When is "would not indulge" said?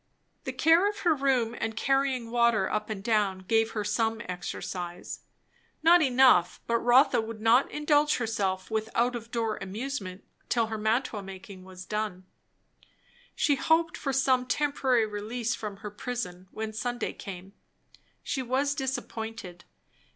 7.21-8.17